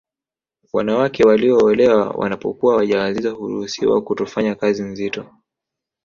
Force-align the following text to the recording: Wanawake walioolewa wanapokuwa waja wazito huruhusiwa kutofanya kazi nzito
Wanawake 0.73 1.23
walioolewa 1.23 2.09
wanapokuwa 2.09 2.75
waja 2.75 2.99
wazito 2.99 3.35
huruhusiwa 3.35 4.01
kutofanya 4.01 4.55
kazi 4.55 4.83
nzito 4.83 5.29